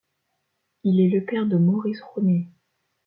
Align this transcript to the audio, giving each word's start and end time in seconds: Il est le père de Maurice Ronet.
Il 0.83 0.99
est 0.99 1.09
le 1.09 1.23
père 1.25 1.45
de 1.45 1.57
Maurice 1.57 2.01
Ronet. 2.01 2.47